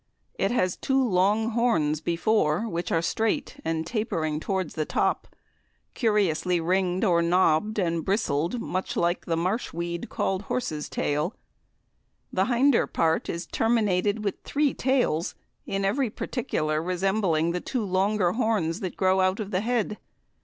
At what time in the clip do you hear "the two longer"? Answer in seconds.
17.51-18.31